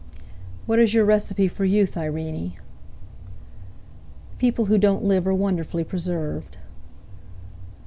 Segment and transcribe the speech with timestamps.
[0.65, 2.53] "What is your recipe for youth, Irene?"
[4.39, 6.57] "People who don't live are wonderfully preserved."